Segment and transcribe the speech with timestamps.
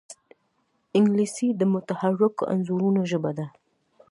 [0.97, 3.47] انګلیسي د متحرکو انځورونو ژبه ده